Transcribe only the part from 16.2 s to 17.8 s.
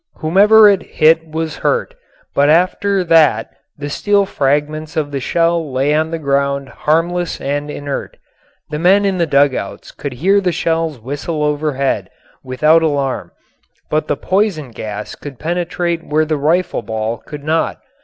the rifle ball could not.